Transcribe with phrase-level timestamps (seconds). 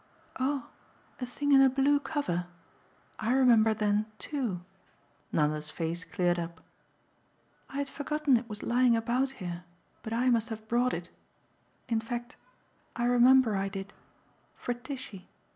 [0.39, 0.67] "Oh
[1.19, 2.47] a thing in a blue cover?
[3.19, 4.61] I remember then too."
[5.31, 6.59] Nanda's face cleared up.
[7.69, 9.63] "I had forgotten it was lying about here,
[10.01, 11.11] but I must have brought it
[11.87, 12.35] in fact
[12.95, 13.93] I remember I did
[14.55, 15.29] for Tishy.